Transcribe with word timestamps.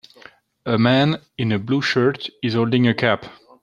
A 0.65 0.79
man 0.79 1.21
in 1.37 1.51
as 1.51 1.61
blue 1.61 1.79
shirt 1.83 2.27
is 2.41 2.55
holding 2.55 2.87
a 2.87 2.93
cup. 2.95 3.25